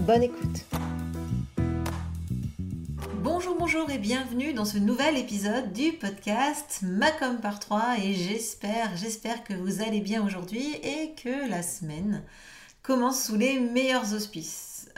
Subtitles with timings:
[0.00, 0.64] Bonne écoute.
[3.22, 8.96] Bonjour, bonjour et bienvenue dans ce nouvel épisode du podcast Macom par 3 et j'espère,
[8.96, 12.22] j'espère que vous allez bien aujourd'hui et que la semaine
[12.82, 14.88] commence sous les meilleurs auspices.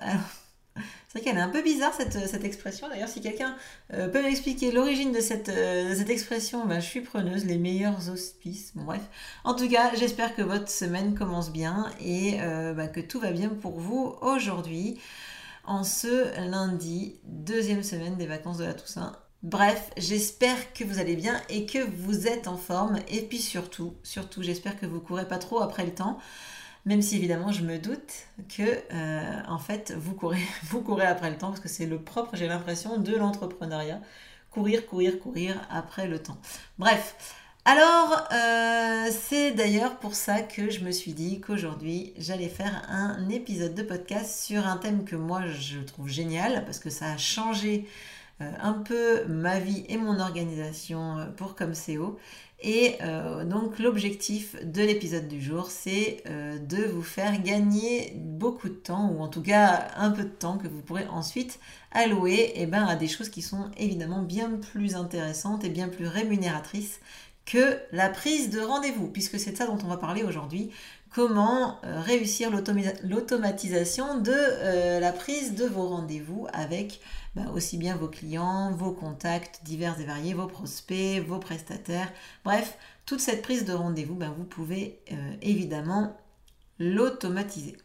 [1.16, 2.88] C'est vrai qu'elle est un peu bizarre cette, expression.
[2.88, 3.56] D'ailleurs, si quelqu'un
[3.94, 8.72] euh, peut m'expliquer l'origine de cette, euh, expression, ben, je suis preneuse, les meilleurs auspices.
[8.74, 9.00] Bref.
[9.44, 13.30] En tout cas, j'espère que votre semaine commence bien et euh, ben, que tout va
[13.30, 15.00] bien pour vous aujourd'hui,
[15.64, 19.12] en ce lundi, deuxième semaine des vacances de la Toussaint.
[19.42, 22.98] Bref, j'espère que vous allez bien et que vous êtes en forme.
[23.08, 26.18] Et puis surtout, surtout, j'espère que vous courez pas trop après le temps.
[26.86, 31.48] Même si évidemment je me doute que euh, en fait vous courez, après le temps
[31.48, 34.00] parce que c'est le propre, j'ai l'impression, de l'entrepreneuriat.
[34.50, 36.38] Courir, courir, courir après le temps.
[36.78, 37.16] Bref.
[37.66, 43.28] Alors, euh, c'est d'ailleurs pour ça que je me suis dit qu'aujourd'hui, j'allais faire un
[43.28, 47.16] épisode de podcast sur un thème que moi, je trouve génial, parce que ça a
[47.16, 47.88] changé
[48.40, 52.18] euh, un peu ma vie et mon organisation pour Comseo.
[52.60, 58.68] Et euh, donc l'objectif de l'épisode du jour, c'est euh, de vous faire gagner beaucoup
[58.68, 61.60] de temps, ou en tout cas un peu de temps que vous pourrez ensuite
[61.92, 66.06] allouer eh ben, à des choses qui sont évidemment bien plus intéressantes et bien plus
[66.06, 67.00] rémunératrices
[67.44, 70.70] que la prise de rendez-vous, puisque c'est de ça dont on va parler aujourd'hui.
[71.10, 77.00] Comment euh, réussir l'automatisation de la prise de vos rendez-vous avec
[77.36, 82.10] bah, aussi bien vos clients, vos contacts divers et variés, vos prospects, vos prestataires.
[82.44, 86.16] Bref, toute cette prise de rendez-vous, bah, vous pouvez euh, évidemment
[86.78, 87.76] l'automatiser.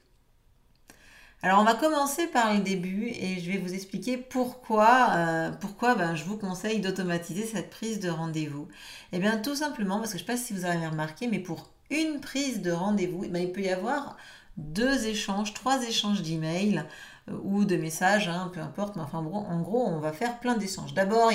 [1.43, 5.95] Alors on va commencer par le début et je vais vous expliquer pourquoi, euh, pourquoi
[5.95, 8.69] ben, je vous conseille d'automatiser cette prise de rendez-vous.
[9.11, 11.39] Eh bien tout simplement parce que je ne sais pas si vous avez remarqué, mais
[11.39, 14.17] pour une prise de rendez-vous, eh ben, il peut y avoir
[14.57, 16.83] deux échanges, trois échanges d'emails
[17.29, 20.57] euh, ou de messages, hein, peu importe, mais enfin en gros on va faire plein
[20.57, 20.93] d'échanges.
[20.93, 21.31] D'abord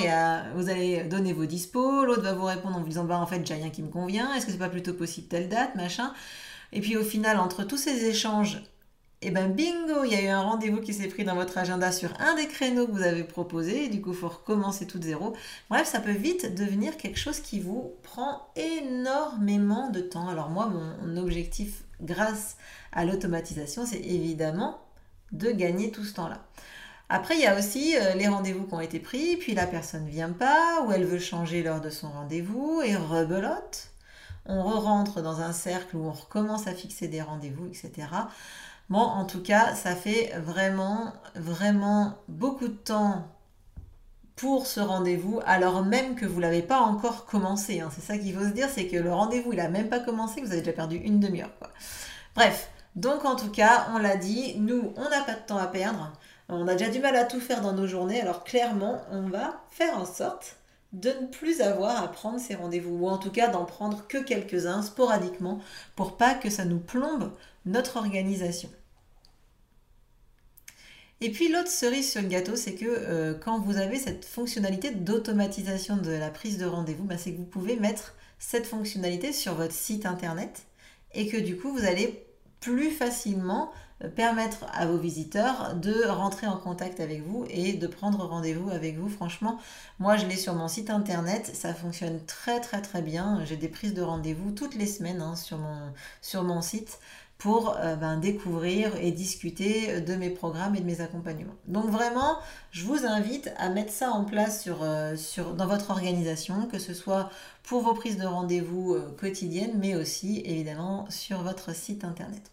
[0.55, 3.45] vous allez donner vos dispos, l'autre va vous répondre en vous disant bah en fait
[3.45, 6.13] j'ai rien qui me convient, est-ce que c'est pas plutôt possible telle date, machin.
[6.73, 8.61] Et puis au final entre tous ces échanges,
[9.19, 11.57] et eh ben bingo, il y a eu un rendez-vous qui s'est pris dans votre
[11.57, 14.85] agenda sur un des créneaux que vous avez proposé, et du coup il faut recommencer
[14.85, 15.33] tout de zéro.
[15.71, 20.27] Bref, ça peut vite devenir quelque chose qui vous prend énormément de temps.
[20.27, 22.57] Alors moi mon objectif grâce
[22.91, 24.79] à l'automatisation, c'est évidemment
[25.31, 26.45] de gagner tout ce temps-là.
[27.09, 30.05] Après, il y a aussi euh, les rendez-vous qui ont été pris, puis la personne
[30.05, 33.91] ne vient pas, ou elle veut changer l'heure de son rendez-vous, et rebelote.
[34.45, 38.07] On re-rentre dans un cercle où on recommence à fixer des rendez-vous, etc.
[38.89, 43.27] Bon, en tout cas, ça fait vraiment, vraiment beaucoup de temps
[44.37, 47.81] pour ce rendez-vous, alors même que vous ne l'avez pas encore commencé.
[47.81, 47.89] Hein.
[47.93, 50.41] C'est ça qu'il faut se dire, c'est que le rendez-vous, il n'a même pas commencé,
[50.41, 51.49] vous avez déjà perdu une demi-heure.
[52.35, 55.67] Bref, donc en tout cas, on l'a dit, nous, on n'a pas de temps à
[55.67, 56.13] perdre.
[56.49, 59.61] On a déjà du mal à tout faire dans nos journées, alors clairement, on va
[59.69, 60.55] faire en sorte
[60.93, 64.19] de ne plus avoir à prendre ces rendez-vous, ou en tout cas d'en prendre que
[64.19, 65.59] quelques-uns sporadiquement,
[65.95, 67.31] pour pas que ça nous plombe
[67.67, 68.69] notre organisation.
[71.19, 74.91] Et puis l'autre cerise sur le gâteau, c'est que euh, quand vous avez cette fonctionnalité
[74.91, 79.55] d'automatisation de la prise de rendez-vous, bah, c'est que vous pouvez mettre cette fonctionnalité sur
[79.55, 80.67] votre site internet
[81.13, 82.23] et que du coup vous allez
[82.59, 83.71] plus facilement
[84.03, 88.69] euh, permettre à vos visiteurs de rentrer en contact avec vous et de prendre rendez-vous
[88.69, 89.09] avec vous.
[89.09, 89.57] Franchement,
[89.97, 93.43] moi je l'ai sur mon site internet, ça fonctionne très très très bien.
[93.43, 96.99] J'ai des prises de rendez-vous toutes les semaines hein, sur, mon, sur mon site
[97.37, 101.55] pour euh, ben, découvrir et discuter de mes programmes et de mes accompagnements.
[101.67, 102.37] Donc vraiment,
[102.71, 105.15] je vous invite à mettre ça en place sur, euh,
[105.55, 107.29] dans votre organisation, que ce soit
[107.63, 112.51] pour vos prises de rendez-vous euh, quotidiennes, mais aussi évidemment sur votre site internet.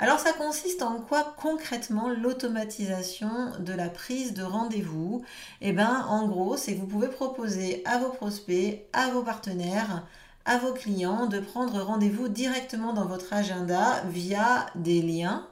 [0.00, 5.24] Alors ça consiste en quoi concrètement l'automatisation de la prise de rendez-vous?
[5.60, 10.06] Eh bien en gros, c'est que vous pouvez proposer à vos prospects, à vos partenaires,
[10.48, 15.46] à vos clients de prendre rendez-vous directement dans votre agenda via des liens,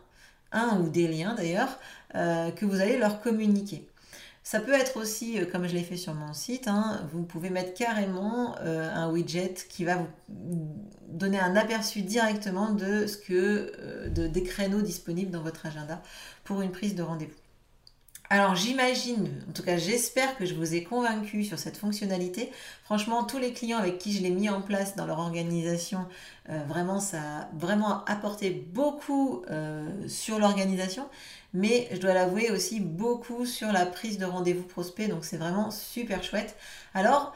[0.53, 1.79] un ou des liens d'ailleurs,
[2.15, 3.87] euh, que vous allez leur communiquer.
[4.43, 7.51] Ça peut être aussi, euh, comme je l'ai fait sur mon site, hein, vous pouvez
[7.51, 10.09] mettre carrément euh, un widget qui va vous
[11.09, 16.01] donner un aperçu directement de ce que, de, des créneaux disponibles dans votre agenda
[16.45, 17.46] pour une prise de rendez-vous.
[18.29, 22.51] Alors j'imagine, en tout cas j'espère que je vous ai convaincu sur cette fonctionnalité.
[22.83, 26.07] Franchement, tous les clients avec qui je l'ai mis en place dans leur organisation,
[26.49, 31.09] euh, vraiment ça a vraiment apporté beaucoup euh, sur l'organisation,
[31.55, 35.71] mais je dois l'avouer aussi beaucoup sur la prise de rendez-vous prospect, donc c'est vraiment
[35.71, 36.57] super chouette.
[36.95, 37.35] Alors,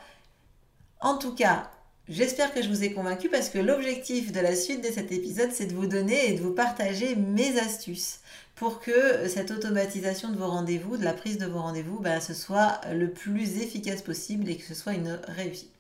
[1.01, 1.71] en tout cas,
[2.09, 5.53] J'espère que je vous ai convaincu parce que l'objectif de la suite de cet épisode,
[5.53, 8.19] c'est de vous donner et de vous partager mes astuces
[8.61, 12.35] pour que cette automatisation de vos rendez-vous, de la prise de vos rendez-vous, bah, ce
[12.35, 15.73] soit le plus efficace possible et que ce soit une réussite.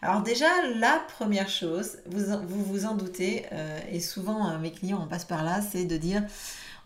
[0.00, 0.46] Alors déjà,
[0.76, 5.26] la première chose, vous vous, en doutez, euh, et souvent euh, mes clients en passent
[5.26, 6.24] par là, c'est de dire,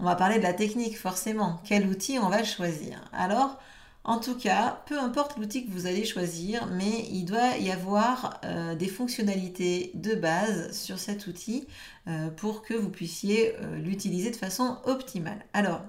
[0.01, 3.01] on va parler de la technique forcément, quel outil on va choisir?
[3.13, 3.57] Alors,
[4.07, 8.41] en tout cas, peu importe l'outil que vous allez choisir, mais il doit y avoir
[8.45, 11.67] euh, des fonctionnalités de base sur cet outil
[12.07, 15.45] euh, pour que vous puissiez euh, l'utiliser de façon optimale.
[15.53, 15.83] Alors,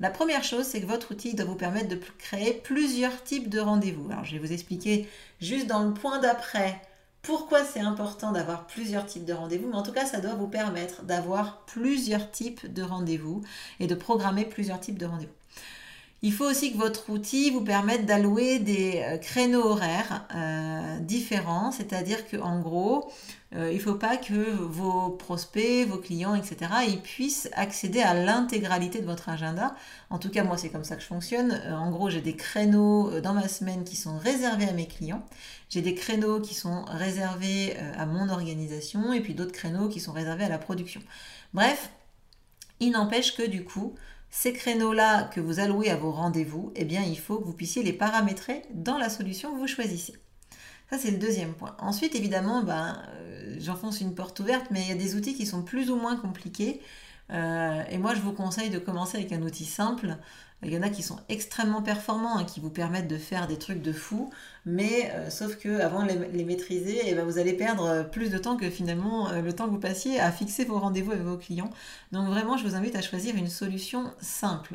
[0.00, 3.60] la première chose, c'est que votre outil doit vous permettre de créer plusieurs types de
[3.60, 4.10] rendez-vous.
[4.10, 5.08] Alors, je vais vous expliquer
[5.40, 6.78] juste dans le point d'après
[7.22, 10.48] pourquoi c'est important d'avoir plusieurs types de rendez-vous, mais en tout cas, ça doit vous
[10.48, 13.42] permettre d'avoir plusieurs types de rendez-vous
[13.80, 15.32] et de programmer plusieurs types de rendez-vous.
[16.24, 21.72] Il faut aussi que votre outil vous permette d'allouer des euh, créneaux horaires euh, différents,
[21.72, 23.10] c'est-à-dire qu'en gros,
[23.56, 28.14] euh, il ne faut pas que vos prospects, vos clients, etc., ils puissent accéder à
[28.14, 29.74] l'intégralité de votre agenda.
[30.10, 31.60] En tout cas, moi, c'est comme ça que je fonctionne.
[31.72, 35.26] en gros, j'ai des créneaux dans ma semaine qui sont réservés à mes clients.
[35.70, 40.12] J'ai des créneaux qui sont réservés à mon organisation et puis d'autres créneaux qui sont
[40.12, 41.02] réservés à la production.
[41.52, 41.90] Bref,
[42.78, 43.94] il n'empêche que du coup,
[44.34, 47.82] ces créneaux-là que vous allouez à vos rendez-vous, eh bien, il faut que vous puissiez
[47.82, 50.14] les paramétrer dans la solution que vous choisissez.
[50.88, 51.76] Ça, c'est le deuxième point.
[51.78, 55.44] Ensuite, évidemment, ben, euh, j'enfonce une porte ouverte, mais il y a des outils qui
[55.44, 56.80] sont plus ou moins compliqués.
[57.30, 60.16] Euh, et moi, je vous conseille de commencer avec un outil simple
[60.64, 63.58] il y en a qui sont extrêmement performants, et qui vous permettent de faire des
[63.58, 64.30] trucs de fou,
[64.64, 68.30] mais euh, sauf que avant de les, maîtriser, eh ben, vous allez perdre euh, plus
[68.30, 71.24] de temps que finalement euh, le temps que vous passiez à fixer vos rendez-vous avec
[71.24, 71.70] vos clients.
[72.12, 74.74] Donc vraiment, je vous invite à choisir une solution simple.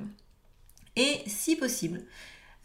[0.97, 2.01] Et si possible,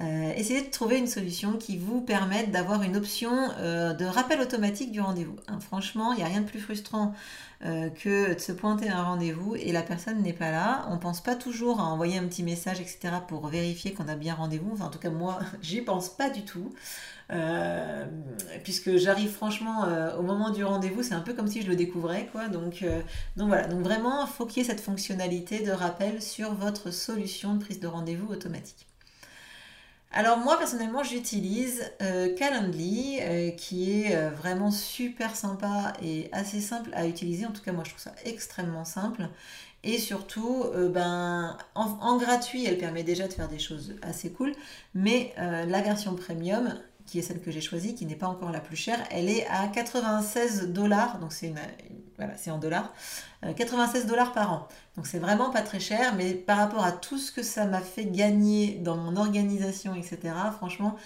[0.01, 5.01] essayez de trouver une solution qui vous permette d'avoir une option de rappel automatique du
[5.01, 5.37] rendez-vous.
[5.47, 7.15] Hein, franchement, il n'y a rien de plus frustrant
[7.65, 10.85] euh, que de se pointer à un rendez-vous et la personne n'est pas là.
[10.91, 13.15] On pense pas toujours à envoyer un petit message, etc.
[13.29, 14.73] pour vérifier qu'on a bien rendez-vous.
[14.73, 16.75] Enfin, en tout cas, moi, j'y pense pas du tout.
[17.31, 18.05] Euh,
[18.65, 21.77] puisque j'arrive franchement euh, au moment du rendez-vous, c'est un peu comme si je le
[21.77, 22.49] découvrais, quoi.
[22.49, 22.85] Donc,
[23.37, 27.55] donc voilà, donc vraiment, faut qu'il y ait cette fonctionnalité de rappel sur votre solution
[27.55, 28.89] de prise de rendez-vous automatique.
[30.15, 36.61] Alors moi personnellement j'utilise euh, Calendly euh, qui est euh, vraiment super sympa et assez
[36.61, 37.47] simple à utiliser.
[37.47, 39.29] En tout cas moi je trouve ça extrêmement simple.
[39.85, 44.53] Et surtout, ben, en, gratuit, elle permet déjà de faire des choses assez cool.
[44.95, 48.61] Mais la version premium, qui est celle que j'ai choisie, qui n'est pas encore la
[48.61, 51.19] plus chère, elle est à 96 dollars.
[51.19, 51.53] Donc c'est
[52.17, 52.93] voilà, c'est en dollars.
[53.57, 54.69] 96 dollars par an.
[54.97, 57.81] Donc c'est vraiment pas très cher, mais par rapport à tout ce que ça m'a
[57.81, 60.19] fait gagner dans mon organisation, etc.,
[60.57, 60.97] franchement,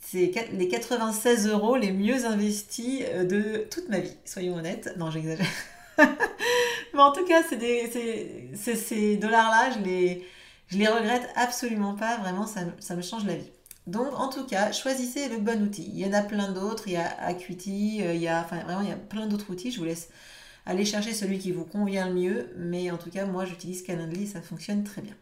[0.00, 4.92] c'est les 96 euros les mieux investis euh, de toute ma vie, soyons honnêtes.
[4.98, 5.46] Non, j'exagère.
[5.98, 10.26] mais en tout cas, c'est ces dollars-là, je les,
[10.66, 12.16] je les regrette absolument pas.
[12.18, 13.50] Vraiment, ça, ça me change la vie.
[13.90, 15.90] Donc, en tout cas, choisissez le bon outil.
[15.92, 16.86] Il y en a plein d'autres.
[16.86, 19.70] Il y a Acuity, euh, il y a, enfin, vraiment, plein d'autres outils.
[19.70, 20.08] Je vous laisse
[20.66, 24.26] Allez chercher celui qui vous convient le mieux, mais en tout cas, moi j'utilise Calendly,
[24.26, 25.14] ça fonctionne très bien.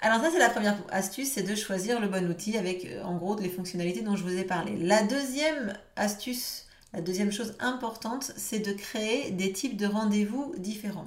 [0.00, 3.16] Alors ça c'est la première astuce, c'est de choisir le bon outil avec euh, en
[3.16, 4.76] gros les fonctionnalités dont je vous ai parlé.
[4.76, 11.06] La deuxième astuce, la deuxième chose importante, c'est de créer des types de rendez-vous différents.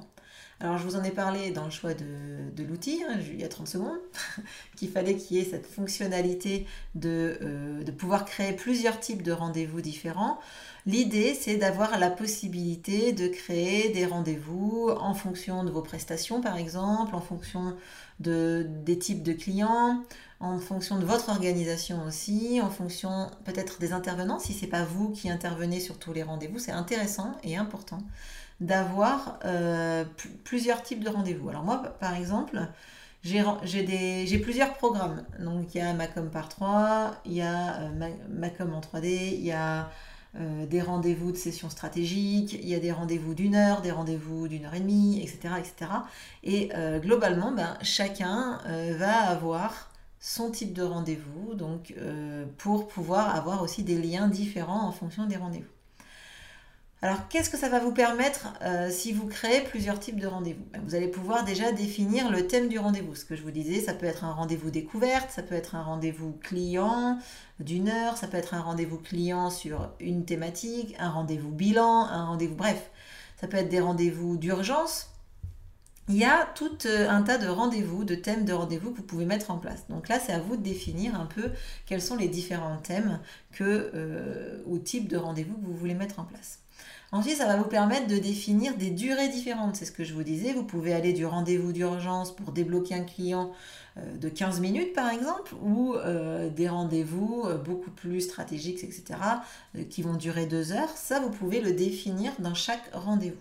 [0.58, 3.48] Alors je vous en ai parlé dans le choix de, l'outil, hein, il y a
[3.48, 3.98] 30 secondes,
[4.76, 9.32] qu'il fallait qu'il y ait cette fonctionnalité de, euh, de pouvoir créer plusieurs types de
[9.32, 10.40] rendez-vous différents.
[10.86, 16.56] L'idée, c'est d'avoir la possibilité de créer des rendez-vous en fonction de vos prestations, par
[16.56, 17.76] exemple, en fonction
[18.20, 20.02] de, des types de clients,
[20.40, 24.38] en fonction de votre organisation aussi, en fonction peut-être des intervenants.
[24.38, 27.98] Si c'est pas vous qui intervenez sur tous les rendez-vous, c'est intéressant et important
[28.60, 30.04] d'avoir euh,
[30.44, 31.48] plusieurs types de rendez-vous.
[31.48, 32.60] Alors moi, par exemple,
[33.22, 35.24] j'ai plusieurs programmes.
[35.40, 39.44] Donc il y a Macom par 3, il y a euh, Macom en 3D, il
[39.44, 39.90] y a
[40.36, 44.48] euh, des rendez-vous de session stratégique, il y a des rendez-vous d'une heure, des rendez-vous
[44.48, 45.54] d'une heure et demie, etc.
[45.58, 45.90] etc.
[46.42, 46.70] Et
[47.00, 48.60] globalement, ben, chacun
[48.98, 51.94] va avoir son type de rendez-vous, donc
[52.58, 55.75] pour pouvoir avoir aussi des liens différents en fonction des rendez-vous.
[57.02, 60.64] Alors, qu'est-ce que ça va vous permettre euh, si vous créez plusieurs types de rendez-vous?
[60.72, 63.14] Ben, Vous allez pouvoir déjà définir le thème du rendez-vous.
[63.14, 65.82] Ce que je vous disais, ça peut être un rendez-vous découverte, ça peut être un
[65.82, 67.18] rendez-vous client
[67.60, 72.24] d'une heure, ça peut être un rendez-vous client sur une thématique, un rendez-vous bilan, un
[72.24, 72.90] rendez-vous, bref,
[73.38, 75.10] ça peut être des rendez-vous d'urgence.
[76.08, 79.02] Il y a tout euh, un tas de rendez-vous, de thèmes de rendez-vous que vous
[79.02, 79.86] pouvez mettre en place.
[79.88, 81.50] Donc là, c'est à vous de définir un peu
[81.84, 83.20] quels sont les différents thèmes
[83.60, 86.60] euh, ou types de rendez-vous que vous voulez mettre en place.
[87.16, 89.76] Ensuite, ça va vous permettre de définir des durées différentes.
[89.76, 90.52] C'est ce que je vous disais.
[90.52, 93.52] Vous pouvez aller du rendez-vous d'urgence pour débloquer un client
[93.96, 99.18] euh, de 15 minutes, par exemple, ou euh, des rendez-vous euh, beaucoup plus stratégiques, etc.,
[99.88, 100.90] qui vont durer deux heures.
[100.94, 103.40] Ça, vous pouvez le définir dans chaque rendez-vous.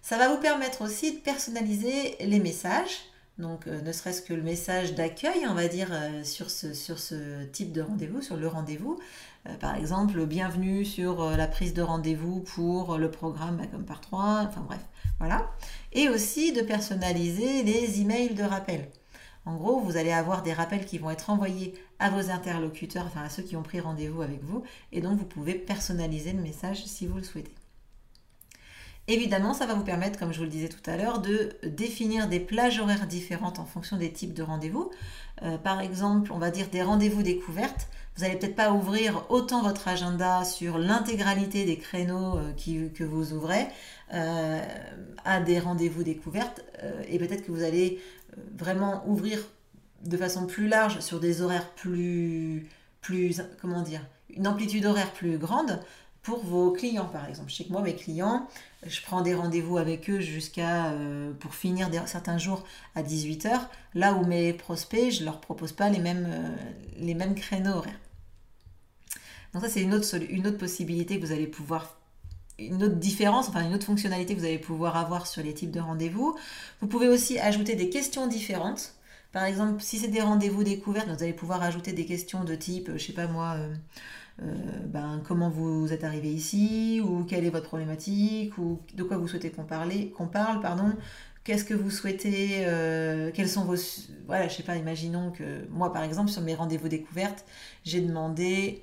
[0.00, 3.10] Ça va vous permettre aussi de personnaliser les messages.
[3.38, 5.90] Donc, ne serait-ce que le message d'accueil, on va dire,
[6.24, 8.98] sur, ce, sur ce type de rendez-vous, sur le rendez-vous,
[9.46, 14.00] euh, par exemple, bienvenue sur euh, la prise de rendez-vous pour le programme comme par
[14.00, 14.80] 3, enfin bref,
[15.18, 15.50] voilà.
[15.92, 18.88] Et aussi de personnaliser les emails de rappel.
[19.44, 23.22] En gros, vous allez avoir des rappels qui vont être envoyés à vos interlocuteurs, enfin
[23.22, 26.84] à ceux qui ont pris rendez-vous avec vous, et donc vous pouvez personnaliser le message
[26.84, 27.54] si vous le souhaitez.
[29.08, 32.28] Évidemment, ça va vous permettre, comme je vous le disais tout à l'heure, de définir
[32.28, 34.90] des plages horaires différentes en fonction des types de rendez-vous.
[35.42, 37.88] Euh, par exemple, on va dire des rendez-vous découvertes.
[38.16, 43.32] Vous n'allez peut-être pas ouvrir autant votre agenda sur l'intégralité des créneaux euh, que vous
[43.32, 43.68] ouvrez
[44.12, 44.60] euh,
[45.24, 46.64] à des rendez-vous découvertes.
[47.08, 48.00] et peut-être que vous allez
[48.56, 49.38] vraiment ouvrir
[50.04, 52.68] de façon plus large sur des horaires plus,
[53.00, 55.80] plus, comment dire, une amplitude horaire plus grande
[56.26, 57.50] pour vos clients, par exemple.
[57.50, 58.48] Je sais que moi, mes clients,
[58.88, 62.64] je prends des rendez-vous avec eux jusqu'à euh, pour finir certains jours
[62.94, 63.60] à 18h,
[63.94, 66.56] là où mes prospects, je ne leur propose pas les mêmes, euh,
[66.98, 68.00] les mêmes créneaux horaires.
[69.52, 71.98] Donc ça, c'est une autre, possibilité que vous allez pouvoir
[72.58, 75.70] une autre différence, enfin une autre fonctionnalité que vous allez pouvoir avoir sur les types
[75.70, 76.36] de rendez-vous.
[76.80, 78.94] Vous pouvez aussi ajouter des questions différentes.
[79.32, 82.90] Par exemple, si c'est des rendez-vous découvertes, vous allez pouvoir ajouter des questions de type,
[82.96, 83.74] je sais pas moi, euh,
[84.38, 89.28] ben, comment vous êtes arrivé ici, ou quelle est votre problématique, ou de quoi vous
[89.28, 90.92] souhaitez qu'on qu'on parle, pardon.
[91.46, 93.76] Qu'est-ce que vous souhaitez euh, Quels sont vos...
[94.26, 97.44] Voilà, je sais pas, imaginons que moi, par exemple, sur mes rendez-vous découvertes,
[97.84, 98.82] j'ai demandé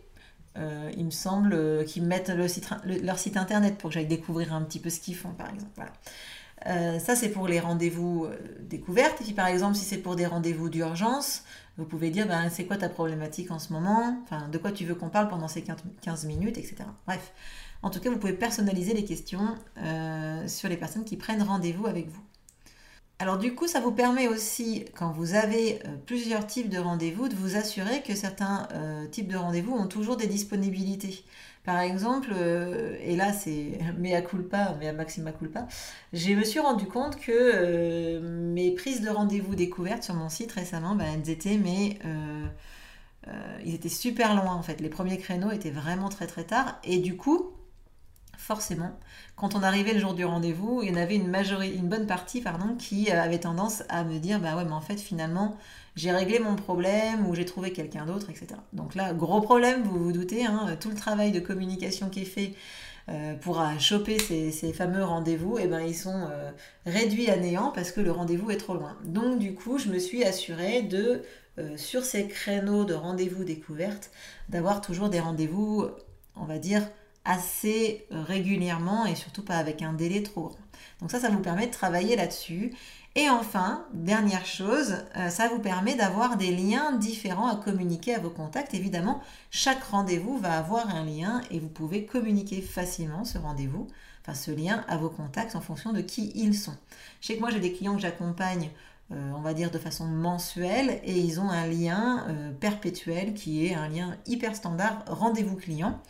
[0.58, 4.80] euh, il me semble qu'ils mettent leur site internet pour que j'aille découvrir un petit
[4.80, 5.92] peu ce qu'ils font, par exemple.
[6.66, 8.28] Ça, c'est pour les rendez-vous
[8.62, 9.20] découvertes.
[9.20, 11.44] Et puis, par exemple, si c'est pour des rendez-vous d'urgence,
[11.78, 14.20] vous pouvez dire, ben, c'est quoi ta problématique en ce moment?
[14.24, 16.76] Enfin, de quoi tu veux qu'on parle pendant ces 15 minutes, etc.
[17.08, 17.34] Bref,
[17.82, 21.88] en tout cas, vous pouvez personnaliser les questions euh, sur les personnes qui prennent rendez-vous
[21.88, 22.22] avec vous.
[23.20, 27.30] Alors du coup, ça vous permet aussi, quand vous avez euh, plusieurs types de rendez-vous,
[27.30, 31.24] de vous assurer que certains euh, types de rendez-vous ont toujours des disponibilités.
[31.64, 35.66] Par exemple, euh, et là c'est mea culpa, mea maxima culpa,
[36.12, 40.52] je me suis rendu compte que euh, mes prises de rendez-vous découvertes sur mon site
[40.52, 42.46] récemment, ben, elles étaient, mais euh,
[43.66, 44.82] ils étaient super loin en fait.
[44.82, 47.53] Les premiers créneaux étaient vraiment très très tard et du coup,
[48.44, 49.00] forcément,
[49.36, 52.08] quand on arrivait le jour du rendez-vous, il y en avait une, majorité, une bonne
[52.08, 55.58] partie pardon, qui avait tendance à me dire bah ouais, mais en fait, finalement,
[55.96, 58.48] j'ai réglé mon problème ou j'ai trouvé quelqu'un d'autre, etc.
[58.74, 62.26] Donc là, gros problème, vous vous doutez, hein, tout le travail de communication qui est
[62.26, 62.54] fait
[63.10, 66.52] euh, pour choper ces, fameux rendez-vous, et eh ben, ils sont euh,
[66.86, 68.98] réduits à néant parce que le rendez-vous est trop loin.
[69.06, 71.22] Donc du coup, je me suis assurée de,
[71.60, 74.12] euh, sur ces créneaux de rendez-vous découvertes,
[74.50, 75.88] d'avoir toujours des rendez-vous,
[76.36, 76.82] on va dire,
[77.26, 80.58] assez régulièrement et surtout pas avec un délai trop grand.
[81.00, 82.74] Donc ça, ça vous permet de travailler là-dessus
[83.16, 88.20] et enfin, dernière chose, euh, ça vous permet d'avoir des liens différents à communiquer à
[88.20, 88.74] vos contacts.
[88.74, 93.88] Évidemment, chaque rendez-vous va avoir un lien et vous pouvez communiquer facilement ce rendez-vous,
[94.22, 96.76] enfin ce lien à vos contacts en fonction de qui ils sont.
[97.22, 98.72] Je sais que moi j'ai des clients que j'accompagne,
[99.12, 103.68] euh, on va dire de façon mensuelle, et ils ont un lien euh, perpétuel qui
[103.68, 106.02] est un lien hyper standard rendez-vous client.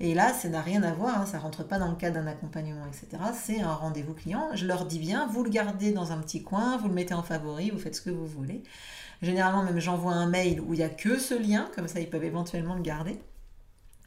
[0.00, 2.26] Et là, ça n'a rien à voir, hein, ça rentre pas dans le cadre d'un
[2.28, 3.22] accompagnement, etc.
[3.34, 4.48] C'est un rendez-vous client.
[4.54, 7.24] Je leur dis bien, vous le gardez dans un petit coin, vous le mettez en
[7.24, 8.62] favori, vous faites ce que vous voulez.
[9.22, 12.08] Généralement, même j'envoie un mail où il n'y a que ce lien, comme ça ils
[12.08, 13.18] peuvent éventuellement le garder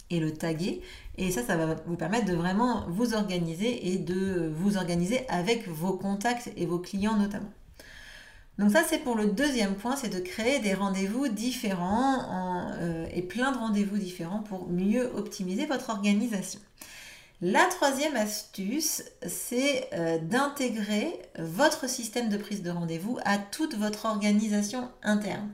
[0.10, 0.82] et le taguer.
[1.18, 5.68] Et ça, ça va vous permettre de vraiment vous organiser et de vous organiser avec
[5.68, 7.52] vos contacts et vos clients notamment.
[8.58, 13.22] Donc ça, c'est pour le deuxième point, c'est de créer des rendez-vous différents euh, et
[13.22, 16.60] plein de rendez-vous différents pour mieux optimiser votre organisation.
[17.41, 24.05] La troisième astuce, c'est euh, d'intégrer votre système de prise de rendez-vous à toute votre
[24.05, 25.50] organisation interne.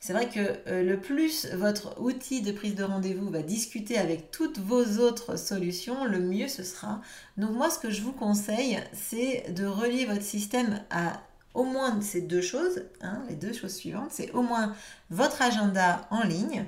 [0.00, 4.30] C'est vrai que euh, le plus votre outil de prise de rendez-vous va discuter avec
[4.30, 7.00] toutes vos autres solutions, le mieux ce sera.
[7.38, 11.22] Donc moi, ce que je vous conseille, c'est de relier votre système à
[11.58, 14.74] au moins ces deux choses, hein, les deux choses suivantes, c'est au moins
[15.10, 16.64] votre agenda en ligne,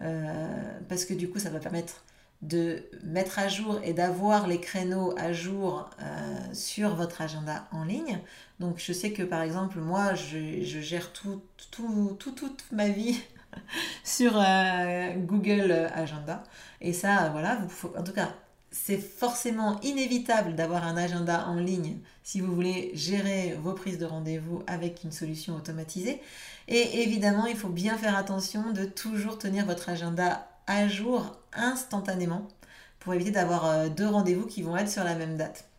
[0.00, 2.02] euh, parce que du coup, ça va permettre
[2.40, 7.84] de mettre à jour et d'avoir les créneaux à jour euh, sur votre agenda en
[7.84, 8.18] ligne.
[8.58, 13.20] Donc je sais que par exemple moi je, gère tout, tout, toute ma vie
[14.04, 16.42] sur euh, Google Agenda.
[16.80, 18.30] Et ça voilà, vous, en tout cas
[18.70, 24.06] c'est forcément inévitable d'avoir un agenda en ligne si vous voulez gérer vos prises de
[24.06, 26.20] rendez-vous avec une solution automatisée.
[26.68, 32.46] Et évidemment, il faut bien faire attention de toujours tenir votre agenda à jour instantanément
[33.00, 35.69] pour éviter d'avoir euh, deux rendez-vous qui vont être sur la même date.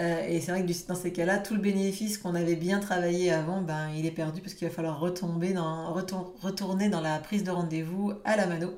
[0.00, 3.30] Euh, et c'est vrai que dans ces cas-là, tout le bénéfice qu'on avait bien travaillé
[3.30, 7.44] avant, ben, il est perdu parce qu'il va falloir retomber dans, retourner dans la prise
[7.44, 8.68] de rendez-vous à la mano.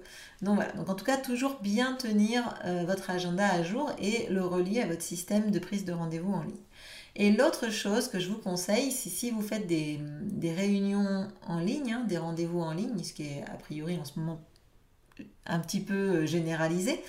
[0.41, 4.27] Donc voilà, donc en tout cas, toujours bien tenir euh, votre agenda à jour et
[4.31, 6.57] le relier à votre système de prise de rendez-vous en ligne.
[7.15, 10.01] Et l'autre chose que je vous conseille, si vous faites des,
[10.43, 14.19] réunions en ligne, hein, des rendez-vous en ligne, ce qui est a priori en ce
[14.19, 14.41] moment
[15.47, 17.03] un petit peu euh, généralisé,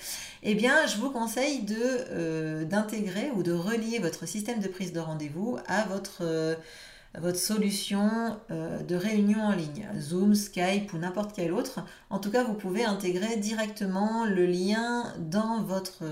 [0.43, 4.93] eh bien, je vous conseille de, euh, d'intégrer ou de relier votre système de prise
[4.93, 6.55] de rendez-vous à votre, euh,
[7.20, 11.86] votre solution de réunion en ligne, Zoom, Skype ou n'importe quel autre.
[12.10, 16.03] En tout cas, vous pouvez intégrer directement le lien dans votre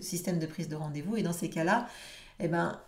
[0.00, 1.88] système de prise de rendez-vous et dans ces cas-là,
[2.38, 2.78] eh ben,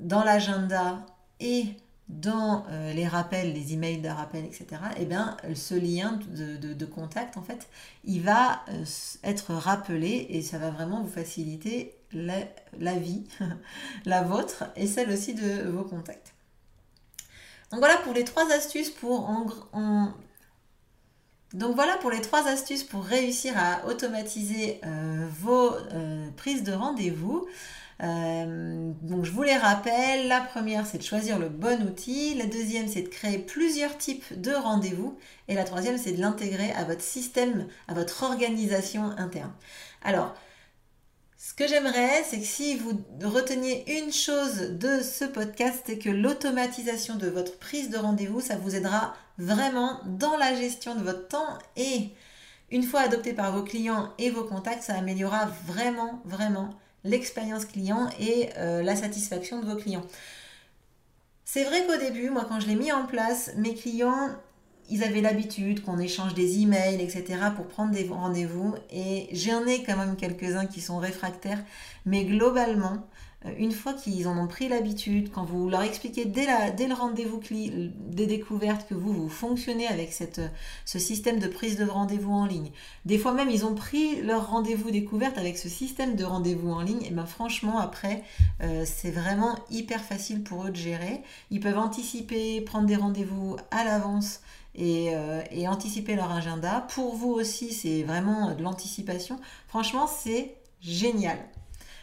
[0.00, 1.06] dans l'agenda
[1.38, 1.76] et
[2.10, 4.66] dans euh, les rappels, les emails de rappel, etc.,
[4.98, 7.68] eh bien, ce lien de, contact, en fait,
[8.04, 8.84] il va euh,
[9.22, 13.24] être rappelé et ça va vraiment vous faciliter la, vie,
[14.04, 16.34] la vôtre et celle aussi de vos contacts.
[17.70, 19.30] Donc voilà pour les trois astuces pour
[21.54, 25.70] Donc voilà pour les trois astuces pour réussir à automatiser euh, vos
[26.36, 27.46] prises de rendez-vous.
[28.02, 32.46] Euh, donc je vous les rappelle, la première c'est de choisir le bon outil, la
[32.46, 35.18] deuxième c'est de créer plusieurs types de rendez-vous.
[35.48, 39.52] Et la troisième c'est de l'intégrer à votre système, à votre organisation interne.
[40.02, 40.34] Alors,
[41.36, 46.10] ce que j'aimerais, c'est que si vous reteniez une chose de ce podcast, c'est que
[46.10, 51.28] l'automatisation de votre prise de rendez-vous, ça vous aidera vraiment dans la gestion de votre
[51.28, 51.58] temps.
[51.76, 52.10] Et
[52.70, 58.08] une fois adopté par vos clients et vos contacts, ça améliorera vraiment, vraiment l'expérience client
[58.18, 60.04] et euh, la satisfaction de vos clients.
[61.44, 64.30] C'est vrai qu'au début, moi quand je l'ai mis en place, mes clients,
[64.90, 67.24] ils avaient l'habitude qu'on échange des emails, etc.
[67.54, 68.74] pour prendre des rendez-vous.
[68.90, 71.62] Et j'en ai quand même quelques-uns qui sont réfractaires.
[72.06, 73.06] Mais globalement,
[73.58, 78.26] une fois qu'ils en ont pris l'habitude, quand vous leur expliquez dès, le rendez-vous des
[78.26, 80.42] découvertes que vous, vous fonctionnez avec cette,
[80.84, 82.70] ce système de prise de rendez-vous en ligne,
[83.06, 86.82] des fois même ils ont pris leur rendez-vous découverte avec ce système de rendez-vous en
[86.82, 88.24] ligne, et ben franchement après
[88.62, 91.22] euh, c'est vraiment hyper facile pour eux de gérer.
[91.50, 94.40] Ils peuvent anticiper, prendre des rendez-vous à l'avance.
[94.78, 96.86] Euh, et anticiper leur agenda.
[96.94, 99.40] Pour vous aussi, c'est vraiment de l'anticipation.
[99.66, 101.38] Franchement, c'est génial.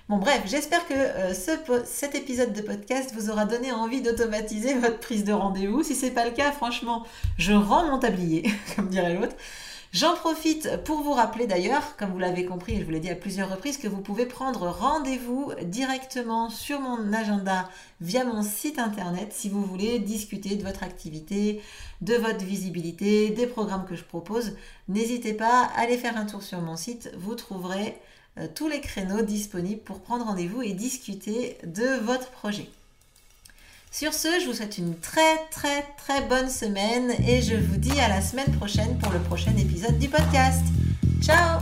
[0.10, 5.00] Bon bref, j'espère que euh, cet épisode de podcast vous aura donné envie d'automatiser votre
[5.00, 5.84] prise de rendez-vous.
[5.84, 7.06] Si ce n'est pas le cas, franchement,
[7.38, 9.36] je rends mon tablier, comme dirait l'autre.
[9.92, 13.10] J'en profite pour vous rappeler d'ailleurs, comme vous l'avez compris et je vous l'ai dit
[13.10, 17.68] à plusieurs reprises, que vous pouvez prendre rendez-vous directement sur mon agenda
[18.00, 21.62] via mon site internet si vous voulez discuter de votre activité,
[22.00, 24.56] de votre visibilité, des programmes que je propose.
[24.88, 28.00] N'hésitez pas à aller faire un tour sur mon site, vous trouverez
[28.56, 32.70] tous les créneaux disponibles pour prendre rendez-vous et discuter de votre projet.
[33.92, 38.00] Sur ce, je vous souhaite une très très très bonne semaine et je vous dis
[38.00, 40.66] à la semaine prochaine pour le prochain épisode du podcast.
[41.22, 41.62] Ciao